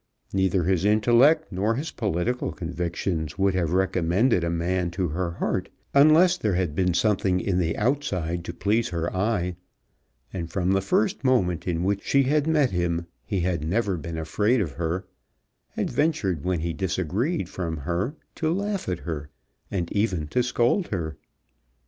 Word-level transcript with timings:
Neither 0.33 0.63
his 0.63 0.83
intellect 0.83 1.51
nor 1.51 1.75
his 1.75 1.91
political 1.91 2.51
convictions 2.51 3.37
would 3.37 3.53
have 3.53 3.71
recommended 3.71 4.43
a 4.43 4.49
man 4.49 4.89
to 4.97 5.09
her 5.09 5.33
heart, 5.33 5.69
unless 5.93 6.37
there 6.37 6.55
had 6.55 6.73
been 6.73 6.95
something 6.95 7.39
in 7.39 7.59
the 7.59 7.77
outside 7.77 8.43
to 8.45 8.51
please 8.51 8.89
her 8.89 9.15
eye, 9.15 9.57
and 10.33 10.49
from 10.49 10.71
the 10.71 10.81
first 10.81 11.23
moment 11.23 11.67
in 11.67 11.83
which 11.83 12.01
she 12.01 12.23
had 12.23 12.47
met 12.47 12.71
him 12.71 13.05
he 13.23 13.41
had 13.41 13.63
never 13.63 13.95
been 13.95 14.17
afraid 14.17 14.59
of 14.59 14.71
her, 14.71 15.05
had 15.73 15.91
ventured 15.91 16.43
when 16.43 16.61
he 16.61 16.73
disagreed 16.73 17.47
from 17.47 17.77
her 17.77 18.15
to 18.33 18.51
laugh 18.51 18.89
at 18.89 19.01
her, 19.01 19.29
and 19.69 19.91
even 19.91 20.25
to 20.29 20.41
scold 20.41 20.87
her. 20.87 21.15